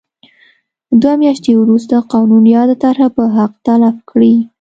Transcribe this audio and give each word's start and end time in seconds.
دوه 1.01 1.15
میاشتې 1.21 1.51
وروسته 1.57 1.95
قانون 2.13 2.43
یاده 2.55 2.75
طرحه 2.83 3.07
به 3.15 3.23
حق 3.35 3.53
تلف 3.65 3.95
کړي. 4.09 4.33